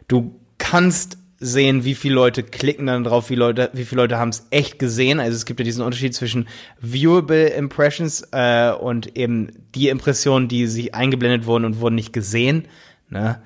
[0.07, 4.29] Du kannst sehen, wie viele Leute klicken dann drauf, wie Leute, wie viele Leute haben
[4.29, 5.19] es echt gesehen.
[5.19, 6.47] Also es gibt ja diesen Unterschied zwischen
[6.79, 12.67] viewable Impressions äh, und eben die Impressionen, die sich eingeblendet wurden und wurden nicht gesehen.
[13.09, 13.41] Ne?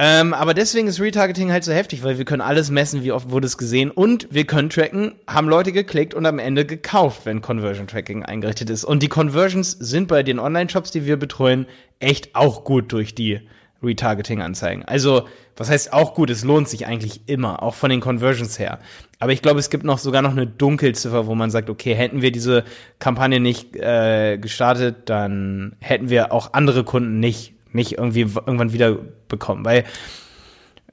[0.00, 3.30] Ähm, aber deswegen ist Retargeting halt so heftig, weil wir können alles messen, wie oft
[3.30, 7.42] wurde es gesehen und wir können tracken, haben Leute geklickt und am Ende gekauft, wenn
[7.42, 8.84] Conversion Tracking eingerichtet ist.
[8.84, 11.66] Und die Conversions sind bei den Online-Shops, die wir betreuen,
[11.98, 13.40] echt auch gut durch die
[13.82, 14.84] Retargeting-Anzeigen.
[14.84, 16.30] Also, was heißt auch gut?
[16.30, 18.78] Es lohnt sich eigentlich immer, auch von den Conversions her.
[19.18, 22.22] Aber ich glaube, es gibt noch sogar noch eine Dunkelziffer, wo man sagt, okay, hätten
[22.22, 22.64] wir diese
[23.00, 28.96] Kampagne nicht äh, gestartet, dann hätten wir auch andere Kunden nicht nicht irgendwie irgendwann wieder
[29.28, 29.84] bekommen, weil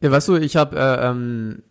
[0.02, 1.64] ja, weißt du, ich habe äh, ähm,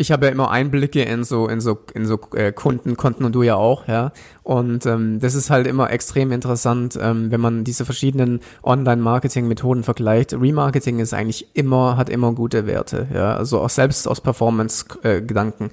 [0.00, 3.42] ich habe ja immer Einblicke in so in so in so äh, Kundenkonten und du
[3.42, 4.12] ja auch, ja.
[4.42, 10.32] Und ähm, das ist halt immer extrem interessant, ähm, wenn man diese verschiedenen Online-Marketing-Methoden vergleicht.
[10.32, 13.36] Remarketing ist eigentlich immer hat immer gute Werte, ja.
[13.36, 15.70] Also auch selbst aus Performance-Gedanken.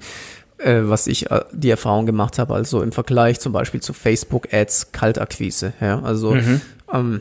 [0.58, 4.90] Äh, was ich äh, die Erfahrung gemacht habe, also im Vergleich zum Beispiel zu Facebook-Ads,
[4.90, 6.60] Kaltakquise, ja, also mhm.
[6.92, 7.20] ähm,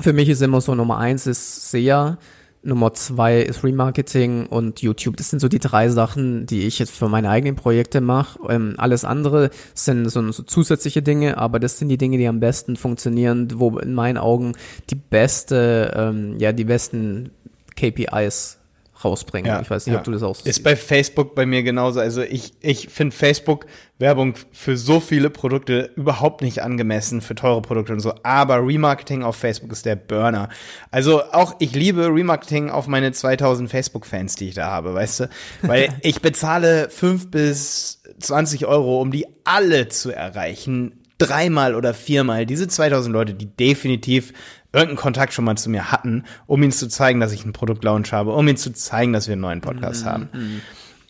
[0.00, 2.18] für mich ist immer so Nummer eins ist SEA,
[2.64, 5.16] Nummer zwei ist Remarketing und YouTube.
[5.16, 8.38] Das sind so die drei Sachen, die ich jetzt für meine eigenen Projekte mache.
[8.48, 12.38] Ähm, alles andere sind so, so, zusätzliche Dinge, aber das sind die Dinge, die am
[12.38, 14.52] besten funktionieren, wo in meinen Augen
[14.90, 17.30] die beste, ähm, ja, die besten
[17.74, 18.58] KPIs
[19.04, 19.50] rausbringen.
[19.50, 19.98] Ja, ich weiß nicht, ja.
[19.98, 20.64] ob du das auch so Ist siehst.
[20.64, 22.00] bei Facebook bei mir genauso.
[22.00, 23.66] Also ich, ich finde Facebook
[23.98, 28.14] Werbung für so viele Produkte überhaupt nicht angemessen, für teure Produkte und so.
[28.22, 30.48] Aber Remarketing auf Facebook ist der Burner.
[30.90, 35.28] Also auch ich liebe Remarketing auf meine 2000 Facebook-Fans, die ich da habe, weißt du?
[35.62, 40.98] Weil ich bezahle fünf bis 20 Euro, um die alle zu erreichen.
[41.18, 42.46] Dreimal oder viermal.
[42.46, 44.32] Diese 2000 Leute, die definitiv
[44.72, 48.12] irgendeinen Kontakt schon mal zu mir hatten, um ihnen zu zeigen, dass ich einen Produktlaunch
[48.12, 50.08] habe, um ihnen zu zeigen, dass wir einen neuen Podcast mhm.
[50.08, 50.28] haben.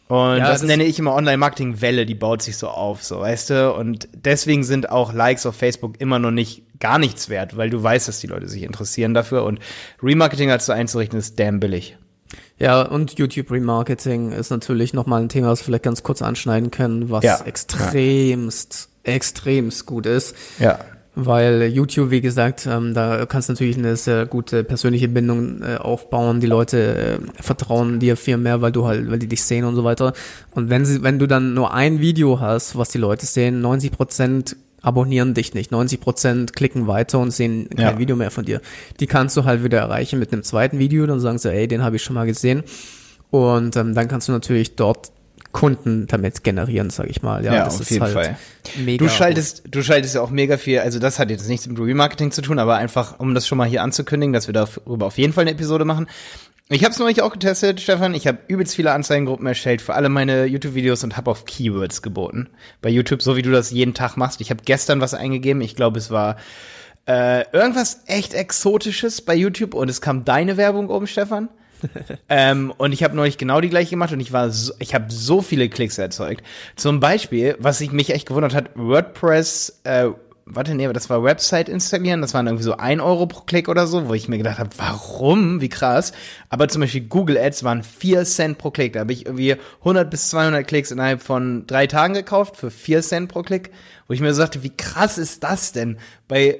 [0.09, 3.51] Und ja, das, das nenne ich immer Online-Marketing-Welle, die baut sich so auf, so, weißt
[3.51, 3.72] du?
[3.72, 7.83] Und deswegen sind auch Likes auf Facebook immer noch nicht gar nichts wert, weil du
[7.83, 9.61] weißt, dass die Leute sich interessieren dafür und
[10.03, 11.96] Remarketing so einzurichten ist damn billig.
[12.59, 16.70] Ja, und YouTube Remarketing ist natürlich nochmal ein Thema, was wir vielleicht ganz kurz anschneiden
[16.70, 17.40] können, was ja.
[17.44, 19.12] extremst, ja.
[19.14, 20.37] extremst gut ist.
[20.59, 20.81] Ja.
[21.14, 25.77] Weil YouTube, wie gesagt, ähm, da kannst du natürlich eine sehr gute persönliche Bindung äh,
[25.77, 26.40] aufbauen.
[26.40, 29.75] Die Leute äh, vertrauen dir viel mehr, weil du halt, weil die dich sehen und
[29.75, 30.14] so weiter.
[30.53, 33.92] Und wenn sie, wenn du dann nur ein Video hast, was die Leute sehen, 90
[33.92, 35.70] Prozent abonnieren dich nicht.
[35.70, 37.98] 90 Prozent klicken weiter und sehen kein ja.
[37.98, 38.61] Video mehr von dir.
[38.98, 41.83] Die kannst du halt wieder erreichen mit einem zweiten Video, dann sagen sie, ey, den
[41.83, 42.62] habe ich schon mal gesehen.
[43.31, 45.12] Und ähm, dann kannst du natürlich dort
[45.53, 47.45] Kunden damit generieren, sage ich mal.
[47.45, 48.37] Ja, ja auf jeden halt Fall.
[48.97, 50.81] du schaltest, du schaltest ja auch mega viel.
[50.81, 53.69] Also das hat jetzt nichts mit Remarketing zu tun, aber einfach, um das schon mal
[53.69, 56.07] hier anzukündigen, dass wir darüber auf jeden Fall eine Episode machen.
[56.69, 58.15] Ich habe es neulich auch getestet, Stefan.
[58.15, 62.49] Ich habe übelst viele Anzeigengruppen erstellt für alle meine YouTube-Videos und habe auf Keywords geboten.
[62.81, 64.41] Bei YouTube, so wie du das jeden Tag machst.
[64.41, 65.61] Ich habe gestern was eingegeben.
[65.61, 66.37] Ich glaube, es war
[67.07, 71.51] äh, irgendwas echt Exotisches bei YouTube und es kam deine Werbung oben, Stefan.
[72.29, 75.07] Ähm, und ich habe neulich genau die gleiche gemacht und ich war, so, ich habe
[75.09, 76.45] so viele Klicks erzeugt.
[76.77, 80.11] Zum Beispiel, was ich mich echt gewundert hat, WordPress, äh,
[80.45, 83.87] warte, nee, das war Website installieren, das waren irgendwie so ein Euro pro Klick oder
[83.87, 86.12] so, wo ich mir gedacht habe, warum, wie krass.
[86.49, 88.95] Aber zum Beispiel Google Ads waren vier Cent pro Klick.
[88.95, 93.03] Da habe ich irgendwie 100 bis 200 Klicks innerhalb von drei Tagen gekauft für vier
[93.03, 93.71] Cent pro Klick,
[94.07, 95.99] wo ich mir so sagte, wie krass ist das denn?
[96.29, 96.59] Bei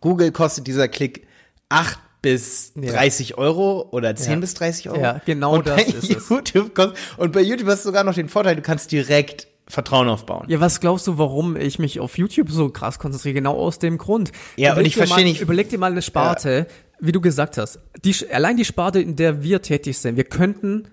[0.00, 1.26] Google kostet dieser Klick
[1.68, 2.92] acht bis Ja.
[2.92, 4.38] 30 Euro oder 10 Ja.
[4.38, 5.00] bis 30 Euro.
[5.00, 6.28] Ja, genau und das ist es.
[6.28, 10.08] YouTube kost- Und bei YouTube hast du sogar noch den Vorteil, du kannst direkt Vertrauen
[10.08, 10.46] aufbauen.
[10.48, 13.34] Ja, was glaubst du, warum ich mich auf YouTube so krass konzentriere?
[13.34, 14.32] Genau aus dem Grund.
[14.56, 16.66] Ja, und Überleg ich dir verstehe nicht- Überleg dir mal eine Sparte,
[17.00, 17.78] wie du gesagt hast.
[18.04, 20.88] Die, allein die Sparte, in der wir tätig sind, wir könnten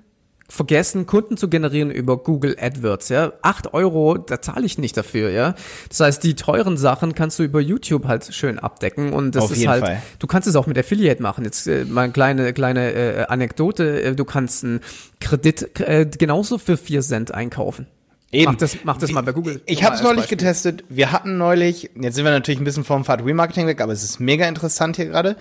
[0.49, 3.33] vergessen, Kunden zu generieren über Google AdWords, ja.
[3.41, 5.55] Acht Euro, da zahle ich nicht dafür, ja.
[5.87, 9.51] Das heißt, die teuren Sachen kannst du über YouTube halt schön abdecken und das Auf
[9.51, 10.01] ist halt, Fall.
[10.17, 11.45] du kannst es auch mit Affiliate machen.
[11.45, 14.81] Jetzt äh, mal eine kleine, kleine äh, Anekdote, äh, du kannst einen
[15.21, 17.87] Kredit äh, genauso für vier Cent einkaufen.
[18.31, 19.61] Mach das, mach das mal bei Google.
[19.65, 20.37] Ich habe es neulich Beispiel.
[20.37, 20.83] getestet.
[20.87, 24.03] Wir hatten neulich, jetzt sind wir natürlich ein bisschen vom Pfad Remarketing weg, aber es
[24.03, 25.35] ist mega interessant hier gerade.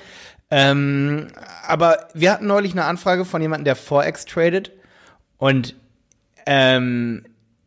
[0.51, 1.29] Ähm,
[1.67, 4.73] aber wir hatten neulich eine Anfrage von jemandem, der Forex tradet
[5.39, 5.75] und
[6.47, 7.25] ähm,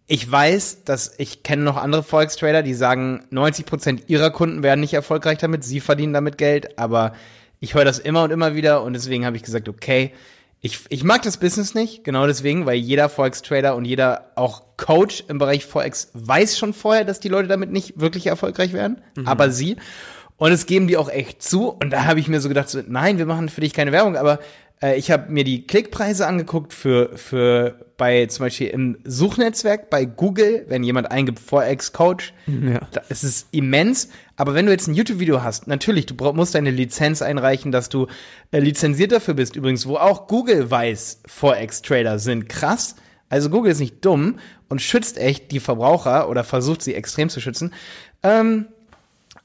[0.08, 4.94] ich weiß, dass ich kenne noch andere Forex-Trader, die sagen, 90% ihrer Kunden werden nicht
[4.94, 7.14] erfolgreich damit, sie verdienen damit Geld, aber
[7.62, 10.12] ich höre das immer und immer wieder und deswegen habe ich gesagt, okay,
[10.60, 15.24] ich, ich mag das Business nicht, genau deswegen, weil jeder Forex-Trader und jeder auch Coach
[15.28, 19.50] im Bereich Forex weiß schon vorher, dass die Leute damit nicht wirklich erfolgreich werden, aber
[19.50, 19.78] sie.
[20.38, 21.70] Und es geben die auch echt zu.
[21.70, 24.18] Und da habe ich mir so gedacht, so, nein, wir machen für dich keine Werbung,
[24.18, 24.40] aber
[24.82, 30.06] äh, ich habe mir die Klickpreise angeguckt für, für bei zum Beispiel im Suchnetzwerk bei
[30.06, 32.80] Google, wenn jemand eingibt Forex Coach, Ja.
[33.10, 34.10] es ist immens.
[34.38, 37.90] Aber wenn du jetzt ein YouTube-Video hast, natürlich, du brauch, musst deine Lizenz einreichen, dass
[37.90, 38.08] du
[38.52, 39.56] äh, lizenziert dafür bist.
[39.56, 42.96] Übrigens, wo auch Google weiß, Forex-Trader sind krass.
[43.30, 47.40] Also Google ist nicht dumm und schützt echt die Verbraucher oder versucht sie extrem zu
[47.40, 47.72] schützen.
[48.24, 48.66] Ähm,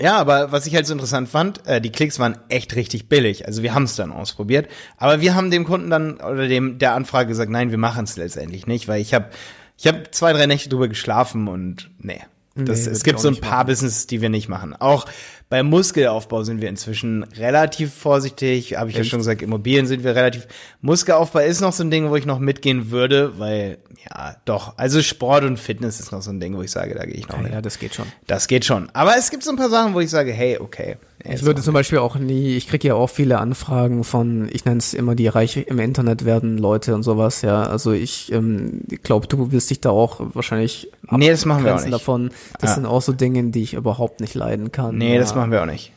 [0.01, 3.47] ja, aber was ich halt so interessant fand, äh, die Klicks waren echt richtig billig.
[3.47, 6.95] Also wir haben es dann ausprobiert, aber wir haben dem Kunden dann oder dem der
[6.95, 9.31] Anfrage gesagt, nein, wir machen es letztendlich nicht, weil ich habe
[9.79, 12.21] ich habe zwei drei Nächte drüber geschlafen und nee.
[12.55, 13.67] Das, Nee, es gibt so ein paar machen.
[13.67, 14.75] Businesses, die wir nicht machen.
[14.75, 15.05] Auch
[15.49, 18.77] beim Muskelaufbau sind wir inzwischen relativ vorsichtig.
[18.77, 19.11] Habe ich ja Echt?
[19.11, 20.47] schon gesagt, Immobilien sind wir relativ.
[20.81, 23.79] Muskelaufbau ist noch so ein Ding, wo ich noch mitgehen würde, weil
[24.11, 24.75] ja, doch.
[24.77, 27.29] Also Sport und Fitness ist noch so ein Ding, wo ich sage, da gehe ich
[27.29, 27.53] noch Ja, mit.
[27.53, 28.07] ja, das geht schon.
[28.27, 28.89] Das geht schon.
[28.93, 30.97] Aber es gibt so ein paar Sachen, wo ich sage, hey, okay.
[31.29, 34.79] Ich würde zum Beispiel auch nie, ich kriege ja auch viele Anfragen von, ich nenne
[34.79, 37.65] es immer die Reiche im Internet werden Leute und sowas, ja.
[37.65, 41.81] Also ich ähm, glaube, du willst dich da auch wahrscheinlich Nee, das machen wir auch
[41.81, 41.93] nicht.
[41.93, 42.31] davon.
[42.61, 42.75] Das Ja.
[42.77, 44.99] sind auch so Dinge, die ich überhaupt nicht leiden kann.
[44.99, 45.21] Nee, ja.
[45.21, 45.93] das machen wir auch nicht.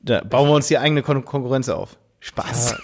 [0.00, 1.96] Da bauen wir uns die eigene Kon Konkurrenz auf.
[2.20, 2.74] Spaß.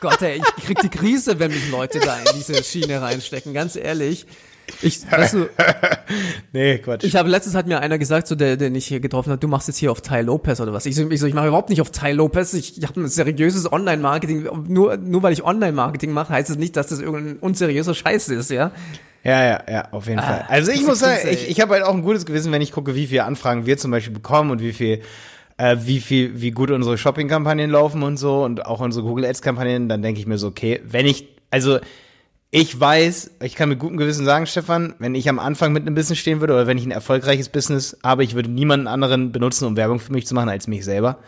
[0.00, 3.74] Gott, ey, ich krieg die Krise, wenn mich Leute da in diese Schiene reinstecken, ganz
[3.74, 4.26] ehrlich.
[4.82, 5.48] Ich, weißt du,
[6.52, 7.04] nee, Quatsch.
[7.04, 9.48] ich habe letztens hat mir einer gesagt, so der, der mich hier getroffen hat, du
[9.48, 10.86] machst jetzt hier auf Ty Lopez oder was.
[10.86, 12.54] Ich so, ich, so, ich mache überhaupt nicht auf Ty Lopez.
[12.54, 14.48] Ich, ich habe ein seriöses Online-Marketing.
[14.66, 18.50] Nur, nur weil ich Online-Marketing mache, heißt es nicht, dass das irgendein unseriöser Scheiß ist,
[18.50, 18.70] ja.
[19.24, 20.44] ja, ja, ja, auf jeden Fall.
[20.48, 22.72] Also ich das muss sagen, ich, ich habe halt auch ein gutes Gewissen, wenn ich
[22.72, 25.02] gucke, wie viele Anfragen wir zum Beispiel bekommen und wie viel,
[25.56, 29.88] äh, wie viel, wie gut unsere Shopping-Kampagnen laufen und so und auch unsere Google Ads-Kampagnen,
[29.88, 31.78] dann denke ich mir so, okay, wenn ich, also
[32.50, 35.94] ich weiß, ich kann mit gutem Gewissen sagen, Stefan, wenn ich am Anfang mit einem
[35.94, 39.66] Business stehen würde oder wenn ich ein erfolgreiches Business habe, ich würde niemanden anderen benutzen,
[39.66, 41.18] um Werbung für mich zu machen, als mich selber.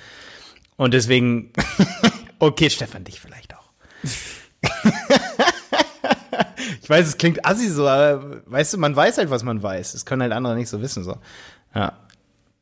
[0.76, 1.52] Und deswegen,
[2.38, 3.70] okay, Stefan, dich vielleicht auch.
[6.82, 9.92] ich weiß, es klingt assi so, aber weißt du, man weiß halt, was man weiß.
[9.92, 11.18] Das können halt andere nicht so wissen, so.
[11.74, 11.98] Ja.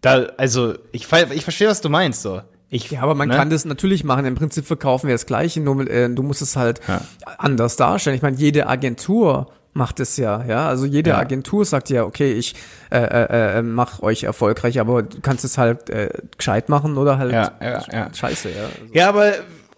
[0.00, 2.42] Da, also, ich, ich verstehe, was du meinst, so.
[2.70, 3.34] Ich, Ja, aber man ne?
[3.36, 4.24] kann das natürlich machen.
[4.26, 7.00] Im Prinzip verkaufen wir das Gleiche, nur äh, du musst es halt Ja.
[7.38, 8.16] anders darstellen.
[8.16, 10.68] Ich meine, jede Agentur macht es ja, ja.
[10.68, 11.18] Also jede Ja.
[11.18, 12.54] Agentur sagt ja, okay, ich
[12.90, 17.18] äh, äh, äh, mach euch erfolgreich, aber du kannst es halt äh, gescheit machen oder
[17.18, 18.08] halt Ja, ja, ja.
[18.14, 18.64] scheiße, ja.
[18.64, 19.32] Also, Ja, aber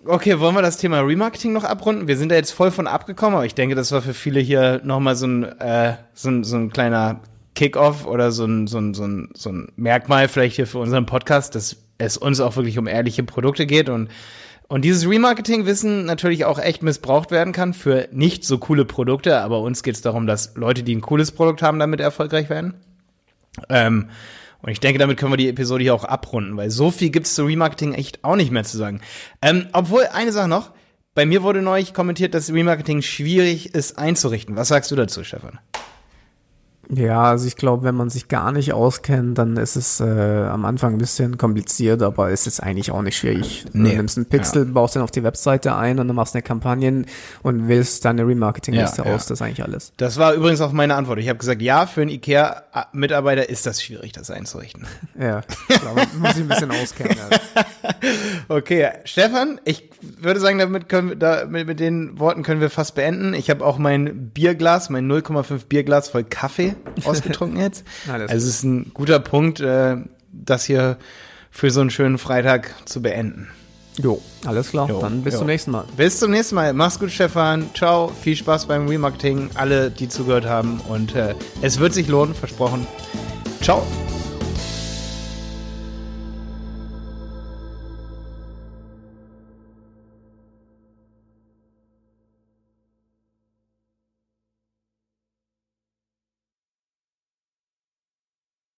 [0.07, 2.09] okay, wollen wir das Thema Remarketing noch abrunden?
[2.09, 4.81] Wir sind da jetzt voll von abgekommen, aber ich denke, das war für viele hier
[4.85, 7.21] nochmal so ein, äh, so ein, so ein kleiner
[7.55, 11.05] Kick-off oder so ein, so, ein, so, ein, so ein Merkmal vielleicht hier für unseren
[11.05, 14.09] Podcast, dass es uns auch wirklich um ehrliche Produkte geht und
[14.69, 19.63] und dieses Remarketing-Wissen natürlich auch echt missbraucht werden kann für nicht so coole Produkte, aber
[19.63, 22.75] uns geht es darum, dass Leute, die ein cooles Produkt haben, damit erfolgreich werden.
[23.69, 24.11] Ähm,
[24.63, 27.35] und ich denke, damit können wir die Episode hier auch abrunden, weil so viel gibt's
[27.35, 29.01] zu Remarketing echt auch nicht mehr zu sagen.
[29.43, 30.71] Ähm, obwohl, eine Sache noch.
[31.15, 34.55] Bei mir wurde neulich kommentiert, dass Remarketing schwierig ist einzurichten.
[34.55, 35.59] Was sagst du dazu, Stefan?
[36.93, 40.65] Ja, also ich glaube, wenn man sich gar nicht auskennt, dann ist es äh, am
[40.65, 43.65] Anfang ein bisschen kompliziert, aber es ist eigentlich auch nicht schwierig.
[43.73, 43.91] Nee.
[43.91, 47.05] Du nimmst einen Pixel, baust den auf die Webseite ein und dann machst eine Kampagne
[47.43, 49.15] und wählst deine Remarketing-Liste Ja, ja.
[49.15, 49.27] aus.
[49.27, 49.93] Das ist eigentlich alles.
[49.99, 51.19] Das war übrigens auch meine Antwort.
[51.21, 54.87] Ich habe gesagt, ja, für einen IKEA-Mitarbeiter ist das schwierig, das einzurichten.
[55.21, 57.17] Ja, ich glaube, muss ich ein bisschen auskennen.
[57.17, 57.65] Ja.
[58.49, 62.71] Okay, Stefan, ich würde sagen, damit können wir, da, mit, mit den Worten können wir
[62.71, 63.35] fast beenden.
[63.35, 67.85] Ich habe auch mein Bierglas, mein 0,5 Bierglas voll Kaffee ausgetrunken jetzt.
[68.11, 69.97] Alles also es ist ein guter Punkt, äh,
[70.33, 70.97] das hier
[71.51, 73.49] für so einen schönen Freitag zu beenden.
[73.97, 74.89] Jo, alles klar.
[74.89, 75.41] Jo, Dann bis jo.
[75.41, 75.85] zum nächsten Mal.
[75.97, 76.73] Bis zum nächsten Mal.
[76.73, 77.69] Mach's gut, Stefan.
[77.75, 78.09] Ciao.
[78.09, 79.51] Viel Spaß beim Remarketing.
[79.55, 80.81] Alle, die zugehört haben.
[80.89, 82.87] Und äh, es wird sich lohnen, versprochen.
[83.61, 83.83] Ciao.